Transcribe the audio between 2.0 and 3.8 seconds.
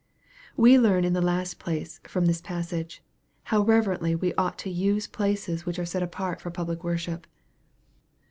from this passage, how